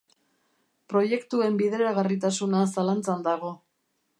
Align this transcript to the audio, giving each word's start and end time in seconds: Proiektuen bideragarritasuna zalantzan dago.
Proiektuen 0.93 1.59
bideragarritasuna 1.61 2.63
zalantzan 2.77 3.23
dago. 3.29 3.53